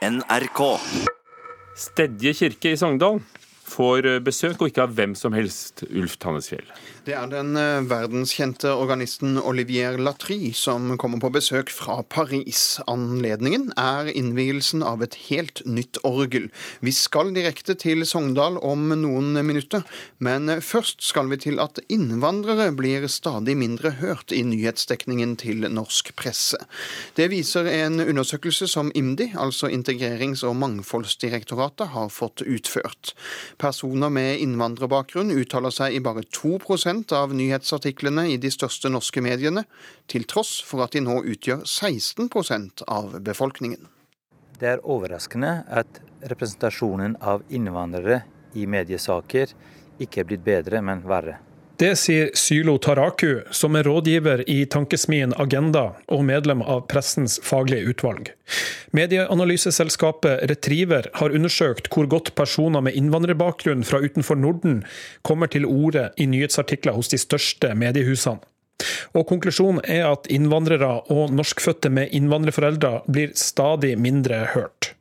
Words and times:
NRK. 0.00 0.78
Stedje 1.76 2.32
kirke 2.32 2.70
i 2.72 2.76
Sogndal 2.80 3.18
får 3.70 4.08
besøk, 4.26 4.58
og 4.60 4.70
ikke 4.70 4.84
av 4.84 4.96
hvem 4.98 5.14
som 5.18 5.36
helst, 5.36 5.84
Ulf 5.90 6.18
Tannesfjell. 6.20 6.66
Det 7.06 7.14
er 7.16 7.30
den 7.30 7.56
eh, 7.56 7.80
verdenskjente 7.88 8.74
organisten 8.76 9.38
Olivier 9.40 9.96
Latry 9.98 10.50
som 10.56 10.92
kommer 11.00 11.22
på 11.22 11.30
besøk 11.32 11.70
fra 11.72 12.00
Paris. 12.02 12.80
Anledningen 12.90 13.70
er 13.80 14.10
innvielsen 14.12 14.84
av 14.84 15.00
et 15.04 15.16
helt 15.30 15.62
nytt 15.64 16.00
orgel. 16.06 16.50
Vi 16.84 16.92
skal 16.94 17.32
direkte 17.36 17.74
til 17.78 18.04
Sogndal 18.06 18.58
om 18.60 18.90
noen 19.00 19.32
minutter, 19.46 19.86
men 20.18 20.50
først 20.60 21.00
skal 21.06 21.30
vi 21.32 21.40
til 21.40 21.62
at 21.62 21.80
innvandrere 21.88 22.68
blir 22.76 23.08
stadig 23.08 23.56
mindre 23.56 23.94
hørt 24.02 24.34
i 24.36 24.42
nyhetsdekningen 24.44 25.36
til 25.40 25.64
norsk 25.72 26.12
presse. 26.20 26.60
Det 27.16 27.30
viser 27.32 27.70
en 27.70 28.02
undersøkelse 28.04 28.68
som 28.68 28.92
IMDi, 28.94 29.30
altså 29.34 29.70
Integrerings- 29.72 30.44
og 30.44 30.58
mangfoldsdirektoratet, 30.60 31.94
har 31.96 32.12
fått 32.12 32.44
utført. 32.44 33.14
Personer 33.60 34.08
med 34.08 34.40
innvandrerbakgrunn 34.40 35.34
uttaler 35.36 35.72
seg 35.74 35.92
i 35.92 36.00
bare 36.00 36.22
2% 36.24 37.12
av 37.12 37.34
nyhetsartiklene 37.36 38.24
i 38.32 38.38
de 38.40 38.48
største 38.52 38.88
norske 38.88 39.20
mediene, 39.20 39.66
til 40.08 40.24
tross 40.24 40.54
for 40.64 40.80
at 40.86 40.96
de 40.96 41.02
nå 41.04 41.18
utgjør 41.34 41.66
16% 41.68 42.86
av 42.88 43.18
befolkningen. 43.26 43.84
Det 44.56 44.68
er 44.74 44.82
overraskende 44.84 45.52
at 45.68 46.00
representasjonen 46.32 47.18
av 47.20 47.44
innvandrere 47.52 48.22
i 48.56 48.64
mediesaker 48.64 49.52
ikke 50.00 50.22
er 50.22 50.30
blitt 50.32 50.44
bedre, 50.44 50.80
men 50.80 51.04
verre. 51.04 51.36
Det 51.80 51.94
sier 51.96 52.28
Sylo 52.36 52.74
Taraku, 52.76 53.40
som 53.56 53.76
er 53.78 53.86
rådgiver 53.88 54.42
i 54.52 54.66
tankesmien 54.68 55.32
Agenda 55.40 55.86
og 56.12 56.26
medlem 56.28 56.60
av 56.60 56.82
pressens 56.92 57.38
faglige 57.40 57.94
utvalg. 57.94 58.28
Medieanalyseselskapet 58.92 60.44
Retriever 60.50 61.08
har 61.16 61.32
undersøkt 61.32 61.88
hvor 61.94 62.10
godt 62.12 62.34
personer 62.36 62.84
med 62.84 63.00
innvandrerbakgrunn 63.00 63.86
fra 63.88 64.02
utenfor 64.04 64.36
Norden 64.36 64.82
kommer 65.24 65.48
til 65.48 65.64
orde 65.64 66.10
i 66.20 66.28
nyhetsartikler 66.28 67.00
hos 67.00 67.08
de 67.14 67.22
største 67.24 67.72
mediehusene. 67.72 68.44
Og 69.16 69.24
Konklusjonen 69.32 69.80
er 69.88 70.04
at 70.10 70.28
innvandrere 70.28 70.98
og 71.08 71.32
norskfødte 71.32 71.88
med 71.88 72.12
innvandrerforeldre 72.12 73.06
blir 73.08 73.32
stadig 73.36 73.96
mindre 73.96 74.44
hørt. 74.52 74.94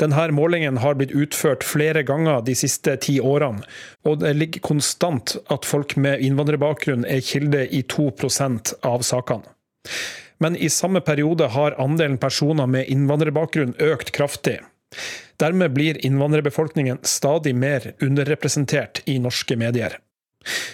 Denne 0.00 0.28
målingen 0.36 0.80
har 0.82 0.96
blitt 0.98 1.14
utført 1.16 1.66
flere 1.66 2.02
ganger 2.06 2.42
de 2.46 2.54
siste 2.58 2.96
ti 3.04 3.18
årene, 3.20 3.64
og 4.08 4.20
det 4.22 4.34
ligger 4.36 4.64
konstant 4.64 5.36
at 5.52 5.68
folk 5.68 5.96
med 5.96 6.22
innvandrerbakgrunn 6.24 7.06
er 7.08 7.24
kilde 7.24 7.66
i 7.68 7.82
2% 7.82 8.74
av 8.86 9.06
sakene. 9.06 9.56
Men 10.40 10.56
i 10.56 10.70
samme 10.72 11.02
periode 11.04 11.50
har 11.52 11.76
andelen 11.80 12.16
personer 12.18 12.66
med 12.66 12.88
innvandrerbakgrunn 12.88 13.74
økt 13.90 14.12
kraftig. 14.16 14.60
Dermed 15.40 15.72
blir 15.76 16.00
innvandrerbefolkningen 16.06 16.98
stadig 17.02 17.54
mer 17.56 17.92
underrepresentert 18.00 19.02
i 19.04 19.18
norske 19.20 19.56
medier. 19.56 19.98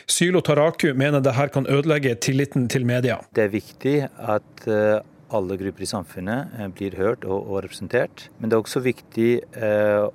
Sylo 0.07 0.41
Taraku 0.41 0.92
mener 0.95 1.20
dette 1.20 1.48
kan 1.55 1.67
ødelegge 1.67 2.14
tilliten 2.23 2.69
til 2.70 2.87
media. 2.87 3.19
Det 3.34 3.48
er 3.48 3.53
viktig 3.53 3.97
at 4.07 4.67
eh, 4.70 5.03
alle 5.35 5.57
grupper 5.59 5.83
i 5.83 5.91
samfunnet 5.91 6.55
eh, 6.59 6.69
blir 6.73 6.97
hørt 6.99 7.27
og, 7.27 7.49
og 7.49 7.65
representert. 7.65 8.29
Men 8.39 8.51
det 8.51 8.57
er 8.57 8.65
også 8.65 8.83
viktig 8.85 9.31
eh, 9.59 10.07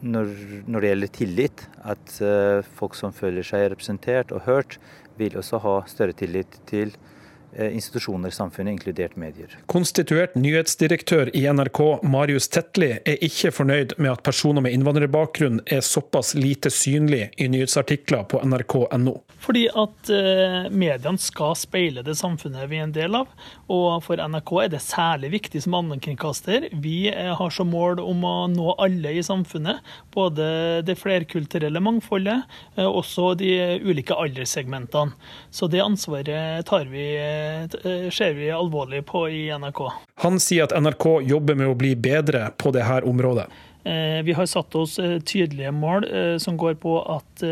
når, 0.00 0.34
når, 0.66 0.80
det 0.80 0.92
gjelder 0.92 1.14
tillit, 1.16 1.64
at 1.84 2.16
eh, 2.24 2.66
folk 2.78 2.96
som 2.98 3.14
føler 3.16 3.46
seg 3.46 3.68
representert 3.72 4.32
og 4.34 4.46
hørt, 4.46 4.78
vil 5.20 5.36
også 5.36 5.60
ha 5.64 5.74
større 5.90 6.16
tillit 6.16 6.60
til 6.70 6.94
institusjoner 7.58 8.28
i 8.28 8.32
samfunnet, 8.32 8.72
inkludert 8.72 9.16
medier. 9.16 9.56
Konstituert 9.66 10.34
nyhetsdirektør 10.34 11.30
i 11.36 11.44
NRK, 11.52 11.80
Marius 12.02 12.48
Tetli, 12.52 12.90
er 13.04 13.24
ikke 13.24 13.52
fornøyd 13.54 13.96
med 13.98 14.12
at 14.12 14.22
personer 14.26 14.64
med 14.64 14.74
innvandrerbakgrunn 14.76 15.62
er 15.66 15.82
såpass 15.84 16.34
lite 16.38 16.70
synlig 16.70 17.28
i 17.36 17.48
nyhetsartikler 17.50 18.26
på 18.30 18.42
nrk.no. 18.46 19.16
Fordi 19.40 19.64
at 19.72 20.12
uh, 20.12 20.68
mediene 20.68 21.20
skal 21.20 21.56
speile 21.58 22.04
det 22.06 22.16
samfunnet 22.18 22.68
vi 22.70 22.80
er 22.80 22.86
en 22.86 22.94
del 22.94 23.16
av. 23.22 23.30
Og 23.72 24.02
for 24.04 24.20
NRK 24.20 24.52
er 24.64 24.72
det 24.74 24.82
særlig 24.84 25.32
viktig 25.36 25.64
som 25.64 25.78
allmennkringkaster. 25.80 26.68
Vi 26.84 26.98
uh, 27.10 27.32
har 27.40 27.54
som 27.54 27.72
mål 27.72 28.02
om 28.04 28.26
å 28.26 28.34
nå 28.52 28.76
alle 28.78 29.16
i 29.16 29.24
samfunnet. 29.26 29.80
Både 30.14 30.82
det 30.86 30.98
flerkulturelle 31.00 31.80
mangfoldet, 31.82 32.44
også 32.80 33.32
de 33.38 33.50
ulike 33.84 34.14
alderssegmentene. 34.16 35.14
Så 35.54 35.68
det 35.70 35.80
ansvaret 35.82 36.66
tar 36.68 36.88
vi 36.90 37.06
Eh, 37.39 37.39
ser 38.14 38.36
vi 38.38 38.50
alvorlig 38.54 39.04
på 39.08 39.24
i 39.30 39.48
NRK. 39.50 39.82
Han 40.24 40.38
sier 40.42 40.68
at 40.68 40.76
NRK 40.76 41.06
jobber 41.28 41.58
med 41.58 41.72
å 41.72 41.76
bli 41.78 41.94
bedre 41.96 42.50
på 42.60 42.72
dette 42.74 43.02
området. 43.08 43.48
Eh, 43.84 44.20
vi 44.26 44.34
har 44.36 44.48
satt 44.50 44.74
oss 44.76 44.98
eh, 45.00 45.16
tydelige 45.24 45.72
mål 45.72 46.04
som 46.42 46.58
går 46.60 46.74
på 46.82 46.98
at 47.14 47.44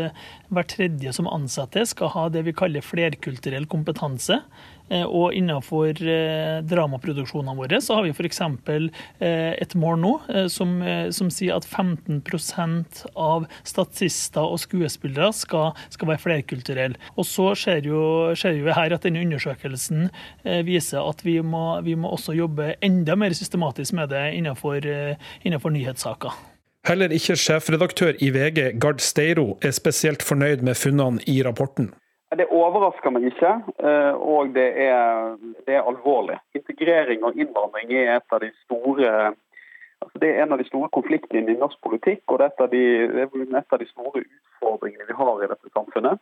hver 0.49 0.67
tredje 0.69 1.13
som 1.15 1.29
ansatte 1.29 1.85
skal 1.89 2.13
ha 2.13 2.27
det 2.29 2.43
vi 2.45 2.53
kaller 2.53 2.85
flerkulturell 2.85 3.65
kompetanse. 3.69 4.41
Eh, 4.89 5.05
og 5.05 5.35
innenfor 5.37 5.93
eh, 6.01 6.59
dramaproduksjonene 6.65 7.55
våre 7.57 7.79
så 7.83 7.99
har 7.99 8.07
vi 8.07 8.13
f.eks. 8.13 8.41
Eh, 8.41 9.53
et 9.61 9.75
mål 9.77 9.99
nå 10.01 10.13
som, 10.51 10.79
som, 11.13 11.29
sier 11.33 11.57
at 11.57 11.67
15% 11.67 13.03
av 13.19 13.45
statister 13.67 14.45
og 14.45 14.59
skuespillere 14.61 15.31
skal, 15.35 15.77
skal 15.93 16.11
være 16.11 16.23
flerkulturelle. 16.23 16.99
Og 17.15 17.27
så 17.29 17.51
ser 17.59 17.85
jo, 17.87 18.01
ser 18.39 18.57
jo 18.57 18.73
her 18.73 18.95
at 18.95 19.05
denne 19.05 19.21
undersøkelsen 19.25 20.09
viser 20.65 21.03
at 21.03 21.21
vi 21.25 21.39
må, 21.45 21.79
vi 21.85 21.95
må 21.99 22.11
også 22.15 22.35
jobbe 22.37 22.73
enda 22.85 23.17
mer 23.19 23.35
systematisk 23.37 23.95
med 23.97 24.13
det 24.13 24.25
innenfor, 24.37 24.85
innenfor 25.43 25.73
nyhetssaker. 25.75 26.35
Heller 26.87 27.11
ikke 27.13 27.35
sjefredaktør 27.37 28.17
i 28.23 28.31
VG, 28.33 28.79
Gard 28.81 29.03
Steiro, 29.03 29.51
er 29.61 29.75
spesielt 29.75 30.23
fornøyd 30.25 30.63
med 30.65 30.79
funnene 30.79 31.21
i 31.29 31.41
rapporten. 31.45 31.91
Det 32.59 32.65
overrasker 32.67 33.13
meg 33.15 33.23
ikke, 33.29 33.49
eh, 33.87 34.15
og 34.19 34.49
det 34.51 34.67
er, 34.83 35.37
det 35.63 35.77
er, 35.77 35.85
alvorlig. 35.87 36.35
Integrering 36.57 37.23
og 37.23 37.37
innvandring 37.39 37.93
er 37.95 38.17
et 38.17 38.35
av 38.35 38.41
de 38.43 38.49
store 38.65 39.11
altså 40.03 40.19
det 40.19 40.29
er 40.29 40.41
en 40.43 40.51
av 40.51 40.59
de 40.59 40.65
store 40.67 40.89
konfliktene 40.91 41.53
i 41.53 41.59
norsk 41.59 41.79
politikk, 41.87 42.25
og 42.27 42.41
det 42.41 42.49
er 42.49 42.51
et 42.51 42.63
av 42.65 42.69
de, 42.73 42.83
et 43.61 43.73
av 43.77 43.79
de 43.79 43.87
store 43.87 44.25
utfordringene 44.25 45.07
vi 45.07 45.17
har 45.21 45.43
i 45.43 45.49
dette 45.53 45.71
samfunnet. 45.71 46.19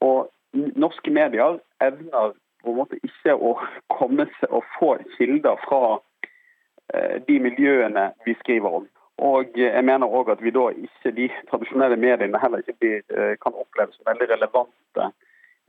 Og 0.00 0.30
Norske 0.80 1.12
medier 1.12 1.60
evner 1.84 2.32
på 2.64 2.72
en 2.72 2.80
måte 2.80 2.96
ikke 3.04 3.36
å 3.36 3.52
komme 3.98 4.30
seg 4.40 4.56
og 4.56 4.64
få 4.78 4.94
kilder 5.18 5.60
fra 5.68 5.98
eh, 6.96 7.20
de 7.28 7.36
miljøene 7.36 8.10
vi 8.24 8.40
skriver 8.40 8.80
om. 8.80 8.88
Og 9.28 9.60
jeg 9.60 9.84
mener 9.84 10.08
òg 10.08 10.32
at 10.32 10.40
vi 10.40 10.56
da 10.56 10.70
ikke, 10.72 11.12
de 11.20 11.28
tradisjonelle 11.52 12.00
mediene 12.00 12.40
heller 12.40 12.64
ikke 12.64 12.80
blir, 12.80 13.02
eh, 13.12 13.34
kan 13.44 13.52
oppleves 13.52 14.00
som 14.00 14.08
veldig 14.08 14.32
relevante 14.38 15.12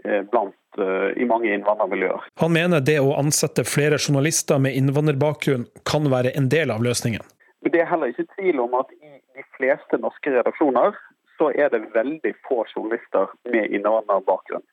blant 0.04 0.80
eh, 0.82 1.22
i 1.22 1.28
mange 1.30 1.52
innvandrermiljøer. 1.54 2.28
Han 2.42 2.54
mener 2.56 2.84
det 2.86 3.00
å 3.02 3.14
ansette 3.20 3.66
flere 3.68 4.00
journalister 4.00 4.62
med 4.62 4.78
innvandrerbakgrunn 4.80 5.68
kan 5.90 6.10
være 6.14 6.34
en 6.38 6.50
del 6.54 6.74
av 6.74 6.84
løsningen. 6.86 7.24
Det 7.68 7.84
er 7.84 7.90
heller 7.90 8.14
ikke 8.14 8.30
tvil 8.38 8.64
om 8.64 8.74
at 8.80 8.90
i 8.98 9.20
de 9.38 9.46
fleste 9.58 10.00
norske 10.02 10.34
redaksjoner 10.34 10.98
så 11.38 11.52
er 11.58 11.70
det 11.74 11.88
veldig 11.94 12.34
få 12.48 12.64
journalister 12.74 13.30
med 13.50 13.70
innvandrerbakgrunn. 13.74 14.66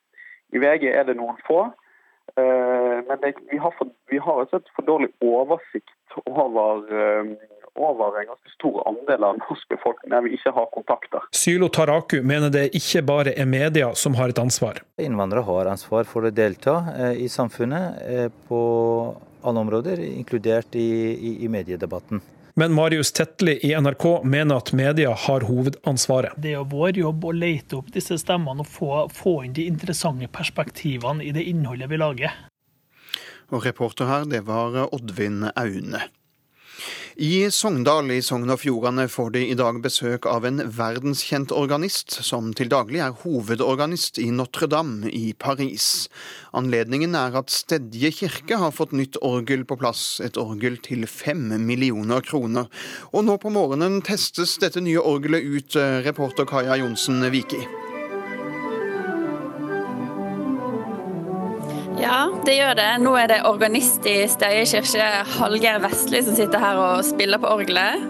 I 0.57 0.63
VG 0.63 0.89
er 0.93 1.05
det 1.09 1.19
noen 1.19 1.37
få, 1.45 1.69
men 2.39 3.21
det, 3.23 3.35
vi 3.51 3.59
har, 3.61 3.73
for, 3.77 3.89
vi 4.13 4.21
har 4.23 4.43
et 4.45 4.69
for 4.77 4.87
dårlig 4.87 5.09
oversikt 5.25 6.19
over 6.29 6.85
over 7.79 8.21
en 8.21 8.31
ganske 8.33 8.55
stor 8.55 8.81
andel 8.91 9.25
av 9.25 9.39
norsk 9.41 9.69
befolkning 9.75 10.13
der 10.15 10.25
vi 10.27 10.35
ikke 10.37 10.53
har 10.57 10.69
kontakter. 10.75 11.29
Sylo 11.37 11.71
Taraku 11.73 12.21
mener 12.23 12.53
det 12.55 12.69
ikke 12.79 13.05
bare 13.07 13.35
er 13.39 13.49
media 13.49 13.93
som 13.95 14.19
har 14.19 14.35
et 14.35 14.43
ansvar. 14.43 14.83
Innvandrere 15.01 15.47
har 15.47 15.73
ansvar 15.75 16.09
for 16.09 16.27
å 16.27 16.35
delta 16.35 16.81
eh, 16.97 17.23
i 17.25 17.29
samfunnet 17.33 18.03
eh, 18.07 18.27
på 18.49 18.63
alle 19.47 19.63
områder, 19.63 20.03
inkludert 20.03 20.75
i, 20.75 20.89
i, 21.15 21.37
i 21.45 21.49
mediedebatten. 21.49 22.21
Men 22.59 22.73
Marius 22.75 23.13
Tetli 23.15 23.53
i 23.63 23.81
NRK 23.81 24.25
mener 24.27 24.59
at 24.59 24.73
media 24.75 25.13
har 25.15 25.45
hovedansvaret. 25.47 26.35
Det 26.43 26.57
er 26.59 26.65
vår 26.67 26.99
jobb 26.99 27.29
å 27.29 27.31
lete 27.31 27.79
opp 27.79 27.93
disse 27.95 28.19
stemmene 28.19 28.65
og 28.65 28.71
få, 28.73 28.89
få 29.15 29.35
inn 29.47 29.55
de 29.55 29.69
interessante 29.71 30.27
perspektivene 30.35 31.23
i 31.23 31.31
det 31.37 31.47
innholdet 31.47 31.87
vi 31.93 32.01
lager. 32.03 32.35
Og 33.55 33.63
reporter 33.63 34.11
her, 34.11 34.27
det 34.27 34.43
var 34.51 34.75
Oddvin 34.91 35.47
Aune. 35.55 36.03
I 37.19 37.49
Sogndal 37.51 38.13
i 38.15 38.21
Sogn 38.23 38.47
og 38.55 38.61
Fjordane 38.63 39.09
får 39.11 39.33
de 39.35 39.41
i 39.51 39.55
dag 39.59 39.81
besøk 39.83 40.29
av 40.31 40.45
en 40.47 40.61
verdenskjent 40.77 41.51
organist, 41.51 42.15
som 42.23 42.53
til 42.55 42.71
daglig 42.71 43.01
er 43.03 43.17
hovedorganist 43.25 44.21
i 44.23 44.29
Notre-Dame 44.31 45.11
i 45.11 45.33
Paris. 45.35 46.07
Anledningen 46.55 47.19
er 47.19 47.35
at 47.43 47.51
Stedje 47.51 48.13
kirke 48.21 48.61
har 48.63 48.71
fått 48.71 48.95
nytt 48.95 49.19
orgel 49.19 49.67
på 49.67 49.81
plass, 49.83 50.21
et 50.23 50.39
orgel 50.39 50.79
til 50.79 51.09
fem 51.11 51.43
millioner 51.67 52.23
kroner. 52.23 52.71
Og 53.11 53.27
nå 53.27 53.35
på 53.43 53.51
morgenen 53.51 53.99
testes 54.07 54.55
dette 54.63 54.79
nye 54.79 55.03
orgelet 55.03 55.43
ut, 55.43 55.75
eh, 55.75 55.99
reporter 56.07 56.47
Kaja 56.47 56.79
Johnsen 56.79 57.27
Viki. 57.35 57.67
Det 62.49 62.55
gjør 62.57 62.79
det. 62.79 62.85
Nå 63.05 63.11
er 63.21 63.27
det 63.29 63.37
organist 63.45 64.07
i 64.09 64.23
Steie 64.33 64.63
kirke, 64.65 65.07
Hallgeir 65.37 65.83
Vestli, 65.85 66.23
som 66.25 66.33
sitter 66.33 66.63
her 66.63 66.79
og 66.81 67.03
spiller 67.05 67.37
på 67.43 67.51
orgelet. 67.53 68.01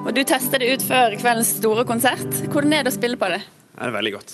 Og 0.00 0.14
du 0.16 0.22
tester 0.24 0.62
det 0.62 0.70
ut 0.70 0.84
før 0.86 1.12
kveldens 1.20 1.50
store 1.58 1.84
konsert. 1.84 2.24
Hvordan 2.54 2.72
er 2.72 2.86
det 2.86 2.94
å 2.94 2.96
spille 2.96 3.18
på 3.20 3.28
det? 3.34 3.42
Det 3.74 3.82
er 3.84 3.92
veldig 3.92 4.12
godt. 4.14 4.32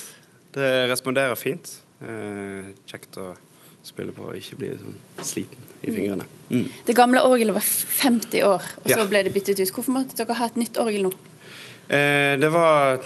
Det 0.54 0.68
responderer 0.92 1.34
fint. 1.40 1.72
Eh, 2.06 2.68
kjekt 2.86 3.18
å 3.18 3.32
spille 3.82 4.14
på 4.14 4.28
og 4.28 4.38
ikke 4.38 4.60
bli 4.60 4.70
sånn 4.78 4.94
sliten 5.26 5.66
i 5.82 5.90
fingrene. 5.90 6.28
Mm. 6.52 6.68
Det 6.86 6.96
gamle 7.00 7.24
orgelet 7.26 7.58
var 7.58 7.66
50 7.66 8.46
år, 8.46 8.62
og 8.78 8.86
så 8.86 9.00
Ja. 9.00 9.08
ble 9.10 9.24
det 9.26 9.34
byttet 9.34 9.58
ut. 9.58 9.74
Hvorfor 9.74 9.96
måtte 9.96 10.14
dere 10.22 10.38
ha 10.38 10.46
et 10.46 10.56
nytt 10.56 10.78
orgel 10.78 11.02
nå? 11.08 11.12
Eh, 11.90 12.36
det 12.38 12.52
var 12.52 13.00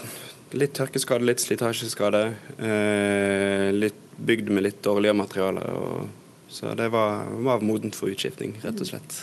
litt 0.53 0.75
tørkeskade, 0.75 1.25
litt 1.25 1.41
slitasjeskade. 1.41 2.35
Eh, 2.61 3.73
litt 3.73 3.95
bygd 4.21 4.51
med 4.51 4.65
litt 4.65 4.83
dårligere 4.83 5.17
materiale. 5.17 5.65
Og, 5.65 6.09
så 6.57 6.73
det 6.79 6.87
var, 6.95 7.27
var 7.45 7.61
modent 7.65 7.97
for 7.99 8.09
utskifting, 8.13 8.55
rett 8.65 8.81
og 8.81 8.89
slett. 8.89 9.17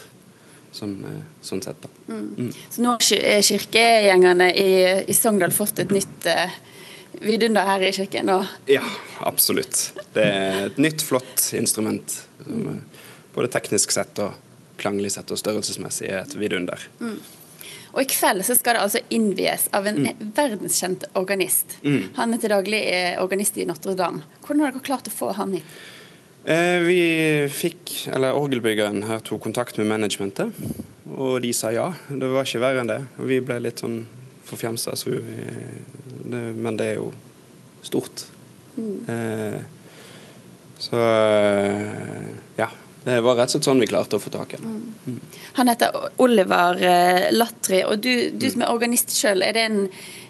Eh, 0.74 1.18
sånn 1.46 1.62
sett, 1.62 1.82
da. 1.84 1.90
Så 2.74 2.82
nå 2.82 2.94
har 2.96 3.02
ki- 3.06 3.20
er 3.22 3.42
kirkegjengerne 3.46 4.48
i, 4.58 4.70
i 5.10 5.14
Sogndal 5.18 5.54
fått 5.54 5.82
et 5.84 5.92
nytt 5.94 6.26
eh, 6.30 6.56
vidunder 7.22 7.66
her 7.70 7.86
i 7.86 7.92
kirken. 7.94 8.30
Og 8.34 8.46
Ja, 8.72 8.82
absolutt. 9.26 9.92
Det 10.16 10.24
er 10.26 10.66
et 10.72 10.80
nytt, 10.82 11.02
flott 11.06 11.50
instrument. 11.58 12.20
Som, 12.44 12.66
eh, 12.74 13.06
både 13.36 13.50
teknisk 13.54 13.94
sett 13.94 14.18
og 14.22 14.34
klanglig 14.82 15.12
sett 15.14 15.30
og 15.34 15.38
størrelsesmessig 15.42 16.10
er 16.10 16.24
et 16.24 16.34
vidunder. 16.38 16.82
Og 17.94 18.02
i 18.02 18.08
kveld 18.10 18.42
så 18.46 18.56
skal 18.58 18.74
det 18.80 18.82
altså 18.88 19.02
innvies 19.14 19.68
av 19.78 19.86
en 19.90 20.00
verdenskjent 20.34 21.06
organist. 21.18 21.78
Han 22.18 22.34
er 22.34 22.42
til 22.42 22.50
daglig 22.54 22.82
eh, 22.90 23.20
organist 23.22 23.58
i 23.62 23.66
Notre-Dame. 23.70 24.26
Hvordan 24.42 24.66
har 24.66 24.74
dere 24.74 24.86
klart 24.90 25.10
å 25.10 25.14
få 25.14 25.30
han 25.38 25.54
hit? 25.60 25.76
Eh, 26.44 26.80
vi 26.84 27.00
fikk, 27.48 27.94
eller 28.12 28.36
Orgelbyggeren 28.36 29.06
her 29.08 29.22
tok 29.24 29.46
kontakt 29.46 29.78
med 29.80 29.88
managementet, 29.88 30.52
og 31.14 31.38
de 31.44 31.54
sa 31.56 31.72
ja. 31.72 31.88
Det 32.10 32.32
var 32.34 32.48
ikke 32.48 32.64
verre 32.64 32.84
enn 32.84 32.92
det. 32.92 33.00
Vi 33.24 33.40
ble 33.46 33.62
litt 33.64 33.84
sånn 33.84 34.02
forfjamsa, 34.50 34.98
så 35.00 35.16
men 36.34 36.78
det 36.80 36.94
er 36.94 37.00
jo 37.00 37.12
stort. 37.86 38.26
Eh, 39.08 39.60
så 40.78 40.98
eh, 41.00 42.32
ja. 42.60 42.70
Det 43.04 43.18
var 43.20 43.36
rett 43.36 43.52
og 43.52 43.58
slett 43.58 43.66
sånn 43.68 43.82
vi 43.84 43.88
klarte 43.92 44.16
å 44.16 44.22
få 44.24 44.32
tak 44.32 44.54
i 44.56 44.62
den. 44.62 45.18
Han 45.58 45.68
heter 45.68 45.96
Oliver 46.24 46.78
eh, 46.80 47.26
Latri, 47.36 47.82
og 47.84 48.00
du, 48.00 48.32
du 48.32 48.46
som 48.48 48.64
er 48.64 48.72
organist 48.72 49.12
sjøl, 49.12 49.44
er 49.44 49.58
det 49.58 49.66
en, 49.68 49.82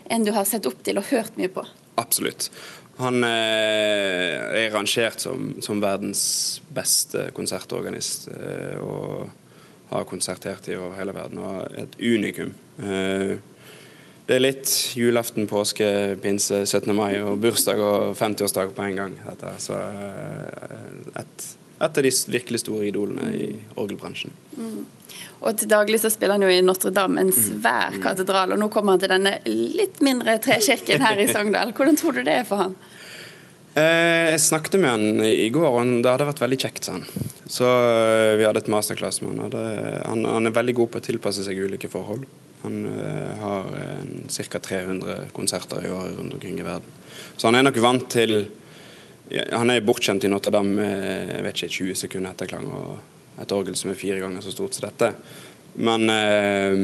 en 0.09 0.25
du 0.25 0.31
har 0.33 0.47
sett 0.49 0.65
opp 0.65 0.81
til 0.85 0.97
og 0.97 1.05
hørt 1.11 1.37
mye 1.37 1.51
på? 1.53 1.61
Absolutt. 2.01 2.49
Han 2.99 3.23
eh, 3.25 4.65
er 4.65 4.73
rangert 4.73 5.23
som, 5.23 5.55
som 5.65 5.81
verdens 5.81 6.61
beste 6.73 7.29
konsertorganist. 7.33 8.27
Eh, 8.33 8.77
og 8.83 9.31
har 9.93 10.05
konsertert 10.09 10.67
i 10.69 10.77
over 10.77 10.95
hele 10.97 11.13
verden 11.15 11.41
og 11.41 11.57
er 11.63 11.83
et 11.85 11.97
unikum. 12.01 12.53
Eh, 12.81 13.33
det 14.23 14.37
er 14.37 14.43
litt 14.45 14.69
julaften, 14.95 15.49
påske, 15.51 15.87
pinse, 16.23 16.61
17. 16.63 16.93
mai 16.95 17.17
og 17.19 17.41
bursdag 17.43 17.81
og 17.83 18.13
50-årsdag 18.15 18.71
på 18.77 18.85
en 18.85 19.01
gang. 19.01 19.17
Dette. 19.25 19.51
Så 19.59 19.75
et, 21.19 21.47
et 21.83 21.97
av 21.99 22.05
de 22.05 22.11
virkelig 22.33 22.63
store 22.63 22.87
idolene 22.89 23.29
i 23.35 23.49
orgelbransjen. 23.79 24.33
Og 25.43 25.57
til 25.59 25.67
daglig 25.67 25.99
så 25.99 26.11
spiller 26.11 26.37
han 26.37 26.45
jo 26.45 26.51
i 26.53 26.63
Notre-Dame, 26.63 27.19
en 27.19 27.33
svær 27.35 27.97
katedral, 28.03 28.55
og 28.55 28.61
nå 28.61 28.69
kommer 28.71 28.95
han 28.95 29.03
til 29.03 29.11
denne 29.11 29.35
litt 29.49 29.99
mindre 30.05 30.37
trekirken 30.43 31.03
her 31.03 31.19
i 31.19 31.27
Sogndal. 31.33 31.73
Hvordan 31.75 31.99
tror 31.99 32.15
du 32.15 32.23
det 32.23 32.37
er 32.41 32.47
for 32.47 32.63
han? 32.63 32.77
Eh, 33.73 34.29
jeg 34.29 34.41
snakket 34.45 34.77
med 34.79 34.91
han 34.91 35.25
i 35.25 35.49
går, 35.51 35.67
og 35.67 35.93
det 36.05 36.11
hadde 36.11 36.29
vært 36.29 36.43
veldig 36.45 36.59
kjekt, 36.61 36.87
sa 36.87 36.95
han. 36.99 37.05
Så 37.49 37.67
eh, 37.67 38.37
vi 38.39 38.47
hadde 38.47 38.61
et 38.63 38.71
masterclass 38.71 39.19
med 39.25 39.41
han. 39.41 39.55
Han, 40.05 40.25
han 40.29 40.49
er 40.49 40.55
veldig 40.55 40.77
god 40.79 40.93
på 40.93 41.01
å 41.01 41.07
tilpasse 41.09 41.45
seg 41.45 41.59
ulike 41.59 41.91
forhold. 41.91 42.27
Han 42.63 42.83
eh, 42.87 43.39
har 43.41 43.71
ca. 44.31 44.61
300 44.69 45.31
konserter 45.35 45.83
i 45.83 45.91
året 45.91 46.15
rundt 46.19 46.37
omkring 46.37 46.61
i 46.61 46.67
verden. 46.67 46.99
Så 47.35 47.49
han 47.49 47.57
er 47.59 47.65
nok 47.65 47.81
vant 47.83 48.05
til 48.13 48.45
Han 49.33 49.73
er 49.73 49.85
bortskjemt 49.85 50.25
i 50.27 50.29
Notre-Dame 50.29 50.83
jeg 50.85 51.45
vet 51.45 51.57
ikke, 51.57 51.73
20 51.79 51.99
sekunder 52.03 52.35
etter 52.35 52.49
klang 52.51 52.67
og 52.69 53.41
et 53.41 53.55
orgel 53.55 53.75
som 53.77 53.89
er 53.89 53.97
fire 53.97 54.19
ganger 54.21 54.43
så 54.45 54.53
stort 54.53 54.77
som 54.77 54.85
dette. 54.85 55.09
Men 55.81 56.05
eh, 56.13 56.75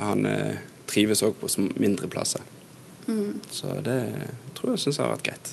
han 0.00 0.24
eh, 0.30 0.62
trives 0.88 1.20
òg 1.26 1.36
på 1.42 1.50
mindre 1.76 2.08
plasser. 2.08 2.46
Så 3.50 3.74
det 3.84 3.98
tror 4.56 4.74
jeg 4.74 4.84
syns 4.84 5.00
har 5.02 5.12
vært 5.12 5.26
greit. 5.26 5.52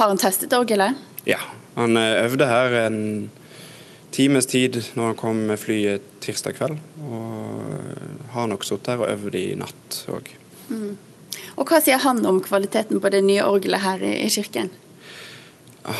Har 0.00 0.10
han 0.10 0.20
testet 0.20 0.54
orgelet? 0.56 0.98
Ja. 1.28 1.40
Han 1.76 1.96
eh, 1.96 2.24
øvde 2.24 2.48
her 2.50 2.76
en 2.86 3.30
times 4.10 4.46
tid 4.50 4.80
når 4.96 5.12
han 5.12 5.20
kom 5.20 5.44
med 5.50 5.60
flyet 5.60 6.06
tirsdag 6.24 6.56
kveld. 6.58 6.80
Og 7.04 7.60
eh, 7.76 8.26
har 8.34 8.50
nok 8.50 8.66
sittet 8.66 8.94
her 8.94 9.04
og 9.04 9.12
øvd 9.12 9.38
i 9.38 9.46
natt 9.60 10.02
òg. 10.10 10.32
Og 11.60 11.68
hva 11.68 11.80
sier 11.84 12.00
han 12.00 12.24
om 12.26 12.40
kvaliteten 12.40 13.02
på 13.02 13.12
det 13.12 13.20
nye 13.26 13.44
orgelet 13.44 13.84
her 13.84 14.04
i, 14.04 14.14
i 14.24 14.30
kirken? 14.32 14.70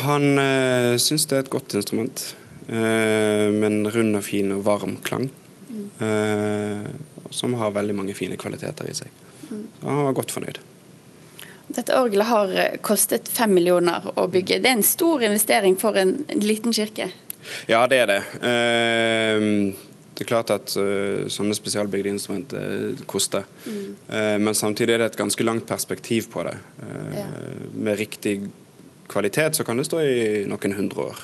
Han 0.05 0.37
øh, 0.41 0.95
syns 1.01 1.27
det 1.29 1.37
er 1.37 1.45
et 1.45 1.53
godt 1.53 1.73
instrument. 1.77 2.35
øh, 2.69 3.53
med 3.53 3.67
en 3.67 3.87
rund 3.91 4.15
og 4.15 4.23
fin 4.23 4.51
og 4.51 4.65
varm 4.65 4.97
klang. 5.03 5.31
eh, 6.01 6.89
som 7.29 7.53
har 7.53 7.71
veldig 7.71 7.95
mange 7.95 8.13
fine 8.13 8.37
kvaliteter 8.37 8.89
i 8.89 8.93
seg. 8.95 9.07
Mm. 9.51 9.65
han 9.83 10.05
var 10.05 10.13
godt 10.15 10.31
fornøyd. 10.31 10.59
Dette 11.71 11.95
orgelet 11.95 12.27
har 12.27 12.53
eh, 12.55 12.77
kostet 12.83 13.29
fem 13.31 13.53
millioner 13.55 14.11
å 14.15 14.27
bygge. 14.31 14.59
Det 14.59 14.69
er 14.71 14.79
en 14.79 14.87
stor 14.87 15.23
investering 15.23 15.77
for 15.79 15.97
en, 15.99 16.17
en 16.27 16.43
liten 16.43 16.75
kirke. 16.75 17.11
Ja, 17.67 17.85
det 17.89 18.03
er 18.03 18.11
det. 18.11 18.19
Eh, 18.47 19.47
det 20.21 20.27
er 20.27 20.29
klart 20.29 20.51
at 20.53 20.75
uh, 20.77 21.25
sånne 21.33 21.55
spesialbygde 21.57 22.11
instrumenter 22.13 22.99
koster. 23.09 23.47
koster. 23.65 23.87
Uh, 24.05 24.37
men 24.37 24.53
samtidig 24.53 24.93
er 24.93 25.01
det 25.01 25.07
et 25.15 25.17
ganske 25.17 25.45
langt 25.47 25.65
perspektiv 25.65 26.29
på 26.29 26.43
det. 26.45 26.53
Eh, 26.85 27.15
Ja. 27.17 27.25
Med 27.73 27.97
riktig 27.97 28.35
kvalitet 29.09 29.57
så 29.57 29.65
kan 29.65 29.77
det 29.81 29.87
stå 29.87 29.99
i 30.05 30.45
noen 30.45 30.75
hundre 30.77 31.07
år. 31.09 31.23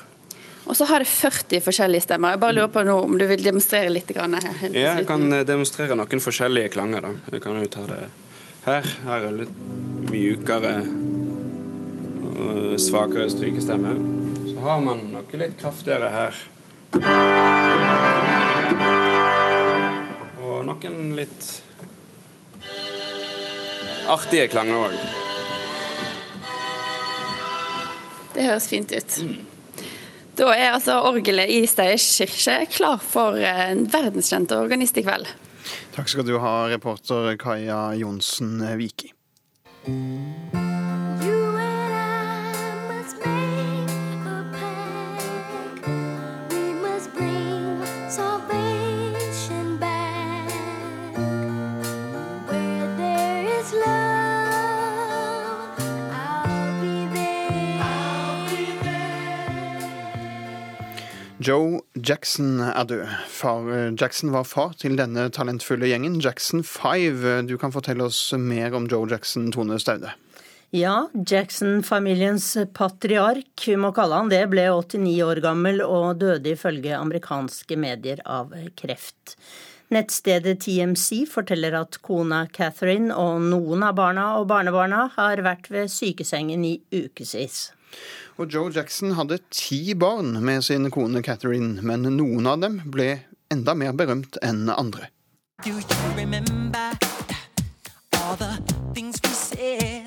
Og 0.66 0.76
så 0.76 0.84
har 0.90 0.98
det 1.00 1.08
40 1.08 1.62
forskjellige 1.64 2.04
stemmer. 2.08 2.34
Jeg 2.34 2.40
bare 2.42 2.56
lurer 2.58 2.72
på 2.74 2.82
nå 2.84 2.96
om 3.06 3.14
du 3.18 3.24
vil 3.30 3.40
demonstrere 3.44 3.88
litt 3.88 4.10
grann 4.10 4.34
her. 4.34 4.50
Ja, 4.74 4.96
jeg 4.98 5.06
kan 5.06 5.30
eh, 5.32 5.46
demonstrere 5.46 5.94
noen 5.96 6.20
forskjellige 6.26 6.74
klanger. 6.74 7.06
da. 7.06 7.14
Jeg 7.32 7.44
kan 7.46 7.62
jo 7.62 7.70
ta 7.70 7.86
det 7.86 8.02
her. 8.66 8.90
Her 9.06 9.30
er 9.30 9.38
litt 9.44 9.56
mjukere 10.10 10.74
og 12.34 12.76
svakere 12.82 13.30
strykestemme. 13.30 13.94
Så 14.50 14.60
har 14.66 14.82
man 14.90 15.06
noe 15.14 15.44
litt 15.46 15.56
kraftigere 15.62 16.10
her. 16.18 16.46
Noen 20.68 21.16
litt 21.18 21.48
artige 24.08 24.48
klanger 24.52 24.88
òg. 24.88 24.98
Det 28.36 28.46
høres 28.46 28.68
fint 28.70 28.92
ut. 28.94 29.20
Da 30.38 30.52
er 30.54 30.70
altså 30.76 31.00
orgelet 31.08 31.50
i 31.50 31.64
Steie 31.66 31.98
kirke 31.98 32.60
klar 32.70 33.00
for 33.02 33.34
en 33.42 33.86
verdenskjent 33.90 34.54
organist 34.54 35.00
i 35.00 35.02
kveld. 35.02 35.26
Takk 35.96 36.08
skal 36.12 36.24
du 36.24 36.36
ha, 36.38 36.54
reporter 36.70 37.34
Kaja 37.40 37.80
Johnsen 37.98 38.62
Viki. 38.78 39.10
Joe 61.48 61.80
Jackson 61.94 62.58
er 62.60 62.84
død. 62.84 63.06
Far 63.32 63.68
Jackson 63.96 64.34
var 64.34 64.44
far 64.44 64.74
til 64.76 64.98
denne 64.98 65.30
talentfulle 65.32 65.88
gjengen, 65.88 66.18
Jackson 66.20 66.60
5. 66.60 67.46
Du 67.48 67.54
kan 67.56 67.72
fortelle 67.72 68.04
oss 68.04 68.20
mer 68.36 68.74
om 68.76 68.88
Joe 68.90 69.08
Jackson, 69.08 69.46
Tone 69.54 69.78
Staude. 69.80 70.12
Ja, 70.76 71.06
Jackson-familiens 71.14 72.50
patriark, 72.76 73.54
vi 73.64 73.78
må 73.80 73.94
kalle 73.96 74.18
han 74.20 74.28
det, 74.28 74.42
ble 74.52 74.66
89 74.68 75.14
år 75.24 75.40
gammel 75.40 75.80
og 75.86 76.20
døde 76.20 76.52
ifølge 76.52 76.92
amerikanske 76.98 77.80
medier 77.80 78.20
av 78.28 78.52
kreft. 78.76 79.38
Nettstedet 79.88 80.58
TMC 80.66 81.24
forteller 81.32 81.78
at 81.80 81.96
kona 82.04 82.42
Catherine 82.52 83.16
og 83.16 83.40
noen 83.48 83.88
av 83.88 83.96
barna 83.96 84.34
og 84.36 84.50
barnebarna 84.52 85.06
har 85.16 85.40
vært 85.48 85.72
ved 85.72 85.88
sykesengen 85.88 86.68
i 86.68 86.76
ukevis. 86.92 87.70
Og 88.38 88.46
Joe 88.54 88.70
Jackson 88.74 89.16
hadde 89.18 89.40
ti 89.50 89.94
barn 89.98 90.44
med 90.44 90.62
sin 90.62 90.90
kone 90.94 91.22
Catherine, 91.26 91.82
men 91.82 92.06
noen 92.16 92.46
av 92.46 92.60
dem 92.62 92.80
ble 92.86 93.24
enda 93.50 93.74
mer 93.74 93.96
berømt 93.98 94.38
enn 94.46 94.68
andre. 94.70 95.08
Do 95.64 95.70
you 95.70 95.82
remember 96.16 96.92
all 98.14 98.36
the 98.36 98.62
things 98.94 99.18
we 99.24 99.30
said? 99.30 100.06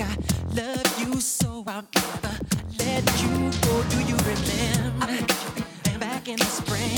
I 0.00 0.16
love 0.56 0.88
you 0.98 1.20
so 1.20 1.64
I'll 1.66 1.84
never 1.94 2.34
let 2.78 3.04
you 3.22 3.50
go. 3.60 3.82
Do 3.90 3.98
you 4.08 4.16
remember? 4.16 5.26
Back 6.00 6.28
in 6.28 6.36
the 6.36 6.44
spring. 6.44 6.95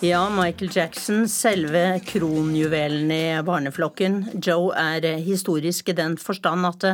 Ja, 0.00 0.30
Michael 0.30 0.70
Jackson, 0.76 1.28
selve 1.28 2.00
kronjuvelen 2.04 3.10
i 3.10 3.42
barneflokken. 3.42 4.18
Joe 4.44 4.74
er 4.76 5.06
historisk 5.24 5.88
i 5.88 5.94
den 5.96 6.18
forstand 6.20 6.68
at 6.68 6.82
det 6.84 6.90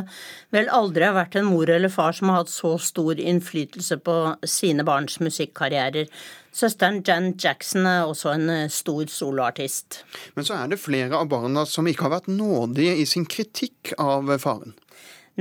vel 0.55 0.69
aldri 0.71 1.03
har 1.03 1.17
vært 1.17 1.35
en 1.35 1.49
mor 1.49 1.67
eller 1.67 1.91
far 1.91 2.15
som 2.15 2.31
har 2.31 2.45
hatt 2.45 2.53
så 2.53 2.77
stor 2.79 3.19
innflytelse 3.19 3.97
på 4.07 4.15
sine 4.47 4.85
barns 4.87 5.19
musikkarrierer. 5.19 6.07
Søsteren 6.55 7.01
Jan 7.03 7.33
Jackson 7.35 7.83
er 7.89 8.05
også 8.07 8.37
en 8.37 8.47
eh, 8.53 8.71
stor 8.71 9.11
soloartist. 9.11 10.05
Men 10.37 10.47
så 10.47 10.55
er 10.61 10.71
det 10.71 10.79
flere 10.79 11.19
av 11.19 11.27
barna 11.27 11.65
som 11.67 11.89
ikke 11.89 12.07
har 12.07 12.21
vært 12.21 12.31
nådige 12.31 12.95
i 13.01 13.07
sin 13.09 13.27
kritikk 13.27 13.97
av 13.99 14.31
faren. 14.39 14.77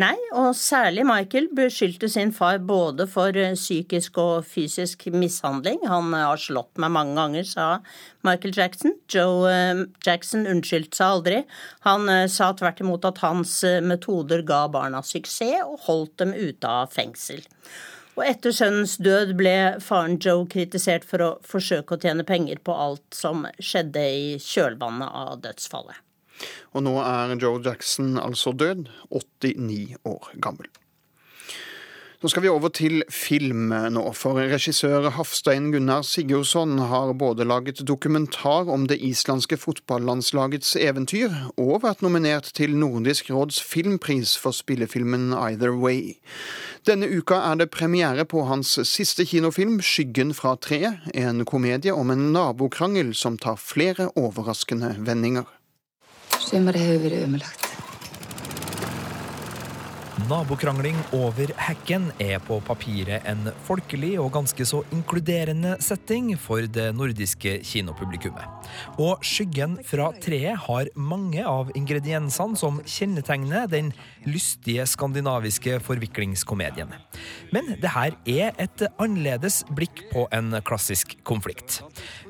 Nei, 0.01 0.17
og 0.33 0.55
særlig 0.57 1.03
Michael 1.05 1.51
beskyldte 1.53 2.09
sin 2.09 2.31
far 2.33 2.57
både 2.65 3.05
for 3.13 3.37
eh, 3.37 3.53
psykisk 3.53 4.17
og 4.23 4.47
fysisk 4.49 5.05
mishandling. 5.13 5.83
Han 5.85 6.15
eh, 6.17 6.23
har 6.31 6.41
slått 6.41 6.81
meg 6.81 6.95
mange 6.95 7.13
ganger, 7.19 7.45
sa 7.45 7.67
Michael 8.25 8.55
Jackson. 8.57 8.95
Joe 9.13 9.51
eh, 9.53 9.83
Jackson 10.07 10.47
unnskyldte 10.49 10.97
seg 10.97 11.17
aldri. 11.19 11.41
Han 11.85 12.09
sa 12.33 12.55
tvert 12.57 12.81
imot 12.81 13.05
at 13.05 13.21
hans 13.21 13.59
metoder 13.85 14.41
ga 14.49 14.63
barna 14.73 15.03
suksess 15.05 15.61
og 15.67 15.85
holdt 15.85 16.15
dem 16.23 16.33
ute 16.39 16.71
av 16.71 16.89
fengsel. 16.95 17.45
Og 18.17 18.25
etter 18.25 18.57
sønnens 18.57 18.95
død 18.97 19.35
ble 19.37 19.57
faren 19.85 20.17
Joe 20.17 20.47
kritisert 20.49 21.05
for 21.09 21.25
å 21.25 21.31
forsøke 21.45 21.99
å 21.99 22.01
tjene 22.01 22.25
penger 22.25 22.65
på 22.65 22.73
alt 22.73 23.05
som 23.17 23.45
skjedde 23.61 24.07
i 24.09 24.25
kjølvannet 24.41 25.21
av 25.25 25.45
dødsfallet. 25.45 26.01
Og 26.73 26.87
nå 26.87 26.99
er 27.05 27.37
Joe 27.39 27.63
Jackson 27.65 28.17
altså 28.21 28.53
død, 28.57 28.89
89 29.11 29.99
år 30.05 30.33
gammel. 30.41 30.71
Nå 32.23 32.29
skal 32.31 32.45
vi 32.45 32.51
over 32.53 32.71
til 32.71 33.01
film 33.11 33.73
nå, 33.91 34.03
for 34.15 34.39
regissør 34.39 35.09
Hafstein 35.17 35.73
Gunnar 35.73 36.05
Sigurdsson 36.07 36.77
har 36.87 37.11
både 37.19 37.43
laget 37.43 37.81
dokumentar 37.83 38.69
om 38.71 38.85
det 38.87 39.01
islandske 39.03 39.57
fotballandslagets 39.59 40.77
eventyr, 40.79 41.35
og 41.59 41.81
vært 41.83 42.05
nominert 42.07 42.53
til 42.55 42.77
Nordisk 42.79 43.33
råds 43.35 43.59
filmpris 43.67 44.37
for 44.39 44.55
spillefilmen 44.55 45.33
Either 45.35 45.75
Way. 45.75 46.21
Denne 46.87 47.09
uka 47.11 47.41
er 47.49 47.59
det 47.59 47.73
premiere 47.75 48.23
på 48.23 48.45
hans 48.47 48.77
siste 48.87 49.27
kinofilm, 49.27 49.81
Skyggen 49.83 50.31
fra 50.31 50.55
treet, 50.55 51.03
en 51.19 51.43
komedie 51.43 51.91
om 51.91 52.15
en 52.15 52.29
nabokrangel 52.31 53.11
som 53.19 53.35
tar 53.35 53.59
flere 53.59 54.13
overraskende 54.15 54.95
vendinger. 55.03 55.51
Sumarið 56.53 56.83
hefur 56.85 57.01
verið 57.07 57.23
umlagt. 57.25 57.63
Nabokrangling 60.29 60.99
over 61.17 61.49
hekken 61.57 62.11
er 62.21 62.43
på 62.45 62.59
papiret 62.67 63.25
en 63.25 63.49
folkelig 63.65 64.19
og 64.21 64.29
ganske 64.35 64.67
så 64.69 64.83
inkluderende 64.93 65.79
setting 65.81 66.35
for 66.37 66.69
det 66.69 66.91
nordiske 66.93 67.55
kinopublikummet. 67.65 68.62
Og 69.01 69.23
Skyggen 69.27 69.79
fra 69.87 70.11
treet 70.23 70.61
har 70.67 70.91
mange 70.97 71.45
av 71.47 71.71
ingrediensene 71.79 72.59
som 72.59 72.81
kjennetegner 72.87 73.69
den 73.71 73.93
lystige 74.27 74.87
skandinaviske 74.89 75.79
forviklingskomedien. 75.85 76.93
Men 77.53 77.75
det 77.83 77.93
her 77.93 78.17
er 78.29 78.57
et 78.63 78.85
annerledes 78.97 79.63
blikk 79.73 80.05
på 80.13 80.27
en 80.35 80.55
klassisk 80.67 81.17
konflikt. 81.29 81.81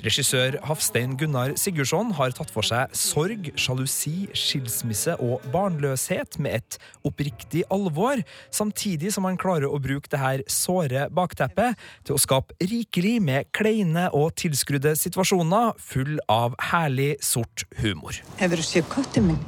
Regissør 0.02 0.58
Hafstein 0.66 1.16
Gunnar 1.20 1.54
Sigurdsson 1.60 2.12
har 2.18 2.34
tatt 2.36 2.50
for 2.52 2.66
seg 2.66 2.92
sorg, 2.96 3.52
sjalusi, 3.60 4.28
skilsmisse 4.36 5.16
og 5.22 5.44
barnløshet 5.54 6.38
med 6.42 6.58
et 6.60 6.78
oppriktig 7.06 7.64
alvor, 7.72 8.22
samtidig 8.54 9.12
som 9.14 9.28
han 9.28 9.38
klarer 9.40 9.70
å 9.70 9.80
bruke 9.82 10.10
det 10.12 10.22
her 10.22 10.44
såre 10.50 11.06
bakteppet 11.14 11.78
til 12.06 12.16
å 12.16 12.22
skape 12.22 12.56
rikelig 12.62 13.18
med 13.24 13.50
kleine 13.54 14.08
og 14.16 14.32
tilskrudde 14.40 14.94
situasjoner 14.98 15.76
full 15.82 16.16
av 16.26 16.31
herlig 16.72 17.16
sort 17.24 17.64
humor. 17.82 18.18
Hefur 18.40 18.56
du 18.60 18.62
sett 18.66 18.88
katten 18.92 19.26
min? 19.30 19.40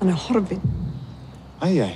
Han 0.00 0.12
er 0.12 0.20
horven. 0.28 0.60
Ai, 1.60 1.78
ai. 1.82 1.94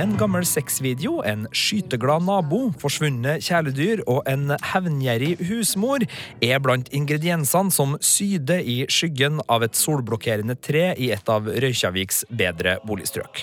En 0.00 0.14
gammel 0.16 0.46
sexvideo, 0.48 1.18
en 1.28 1.42
skyteglad 1.52 2.24
nabo, 2.24 2.70
forsvunne 2.80 3.34
kjæledyr 3.44 4.00
og 4.08 4.22
en 4.30 4.54
hevngjerrig 4.70 5.34
husmor 5.50 6.06
er 6.40 6.62
blant 6.64 6.88
ingrediensene 6.96 7.74
som 7.74 7.98
syder 8.00 8.62
i 8.64 8.78
skyggen 8.88 9.42
av 9.52 9.66
et 9.66 9.76
solblokkerende 9.76 10.56
tre 10.64 10.94
i 10.96 11.10
et 11.12 11.28
av 11.28 11.50
Røykjaviks 11.52 12.22
bedre 12.32 12.78
boligstrøk. 12.88 13.42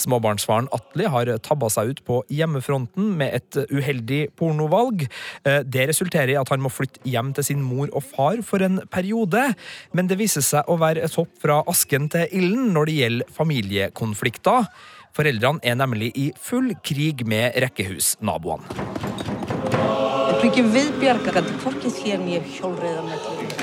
Småbarnsfaren 0.00 0.70
Atli 0.72 1.10
har 1.12 1.28
tabba 1.44 1.68
seg 1.70 1.92
ut 1.92 2.00
på 2.08 2.22
hjemmefronten 2.32 3.12
med 3.20 3.36
et 3.36 3.60
uheldig 3.68 4.22
pornovalg. 4.40 5.04
Eh, 5.44 5.60
Det 5.60 5.88
resulterer 5.90 6.32
i 6.32 6.40
at 6.40 6.48
han 6.48 6.64
må 6.64 6.72
flytte 6.72 7.04
hjem 7.04 7.34
til 7.36 7.44
sin 7.44 7.60
mor 7.60 7.92
og 7.92 8.02
far 8.02 8.40
for 8.40 8.64
en 8.64 8.80
periode, 8.88 9.44
men 9.92 10.08
det 10.08 10.16
viser 10.18 10.40
seg 10.40 10.64
å 10.64 10.80
være 10.80 11.04
et 11.04 11.20
hopp 11.20 11.36
fra 11.42 11.60
asken 11.68 12.08
til 12.08 12.26
ilden 12.32 12.72
når 12.72 12.86
det 12.86 12.98
gjelder 13.02 13.36
familiekonflikter. 13.36 14.72
Foreldrene 15.12 15.60
er 15.62 15.76
nemlig 15.76 16.08
i 16.16 16.30
full 16.40 16.72
krig 16.84 17.26
med 17.28 17.58
rekkehusnaboene. 17.60 18.64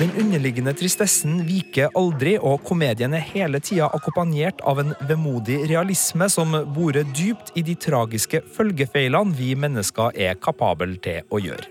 Den 0.00 0.14
underliggende 0.16 0.72
tristessen 0.72 1.42
viker 1.44 1.90
aldri, 1.98 2.38
og 2.40 2.62
komedien 2.64 3.12
er 3.12 3.20
hele 3.34 3.58
tida 3.60 3.90
akkompagnert 3.92 4.62
av 4.64 4.78
en 4.80 4.94
vemodig 5.04 5.58
realisme 5.68 6.24
som 6.32 6.56
borer 6.72 7.04
dypt 7.12 7.50
i 7.60 7.60
de 7.66 7.74
tragiske 7.76 8.40
følgefeilene 8.54 9.36
vi 9.36 9.50
mennesker 9.60 10.16
er 10.16 10.40
kapable 10.40 10.96
til 11.04 11.20
å 11.28 11.42
gjøre. 11.44 11.68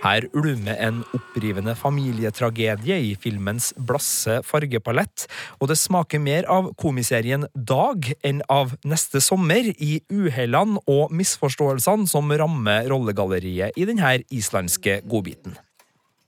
Her 0.00 0.24
ulmer 0.32 0.80
en 0.80 1.02
opprivende 1.18 1.76
familietragedie 1.76 2.96
i 3.10 3.12
filmens 3.20 3.74
blasse 3.76 4.38
fargepalett, 4.48 5.26
og 5.60 5.68
det 5.68 5.76
smaker 5.76 6.24
mer 6.24 6.48
av 6.48 6.72
komiserien 6.80 7.44
Dag 7.52 8.08
enn 8.24 8.40
av 8.48 8.72
Neste 8.88 9.20
sommer 9.20 9.68
i 9.76 10.00
uhellene 10.08 10.80
og 10.88 11.12
misforståelsene 11.12 12.08
som 12.08 12.32
rammer 12.32 12.88
rollegalleriet 12.88 13.76
i 13.76 13.84
denne 13.84 14.16
islandske 14.32 15.02
godbiten. 15.04 15.60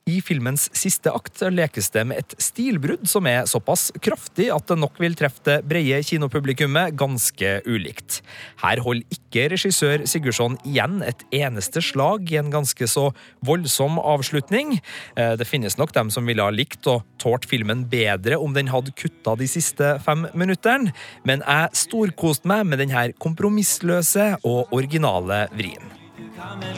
I 0.08 0.18
filmens 0.24 0.68
siste 0.76 1.12
akt 1.12 1.42
lekes 1.52 1.90
det 1.92 2.04
med 2.08 2.22
et 2.22 2.34
stilbrudd 2.40 3.04
som 3.10 3.26
er 3.28 3.48
såpass 3.50 3.90
kraftig 4.04 4.48
at 4.54 4.64
det 4.70 4.78
nok 4.80 4.96
vil 5.02 5.16
treffe 5.18 5.42
det 5.44 5.58
brede 5.68 6.00
kinopublikummet 6.08 6.96
ganske 6.98 7.50
ulikt. 7.68 8.22
Her 8.62 8.80
holder 8.84 9.18
ikke 9.18 9.48
regissør 9.52 10.06
Sigurdsson 10.08 10.56
igjen 10.64 11.02
et 11.04 11.26
eneste 11.36 11.82
slag 11.84 12.32
i 12.32 12.38
en 12.40 12.48
ganske 12.54 12.88
så 12.88 13.10
voldsom 13.44 14.00
avslutning. 14.00 14.78
Eh, 15.16 15.36
Det 15.36 15.46
finnes 15.46 15.76
nok 15.78 15.92
dem 15.92 16.10
som 16.10 16.26
ville 16.26 16.42
ha 16.42 16.50
likt 16.50 16.86
og 16.88 17.04
tålt 17.20 17.44
filmen 17.44 17.84
bedre 17.90 18.38
om 18.40 18.54
den 18.56 18.72
hadde 18.72 18.96
kutta 18.96 19.36
de 19.36 19.46
siste 19.46 19.98
fem 20.04 20.26
minuttene, 20.34 20.92
men 21.24 21.44
jeg 21.44 21.84
storkoste 21.84 22.48
meg 22.48 22.64
med 22.66 22.80
denne 22.80 23.12
kompromissløse 23.20 24.38
og 24.42 24.72
originale 24.72 25.46
vrien. 25.52 25.92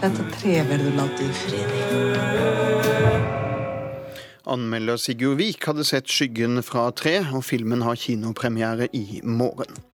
Dette 0.00 0.26
trever 0.34 0.80
du 0.80 0.90
látið 0.98 1.28
í 1.28 1.38
friði. 1.44 2.79
Anmelder 4.48 4.96
Sigurd 4.96 5.38
Vik 5.38 5.66
hadde 5.68 5.84
sett 5.84 6.08
Skyggen 6.08 6.62
fra 6.64 6.86
tre, 6.96 7.18
og 7.34 7.44
filmen 7.44 7.82
har 7.84 7.98
kinopremiere 8.00 8.88
i 8.96 9.20
morgen. 9.24 9.80